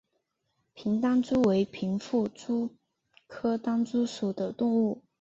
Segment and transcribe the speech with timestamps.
[0.73, 2.71] 平单蛛为平腹蛛
[3.27, 5.03] 科单蛛属的动物。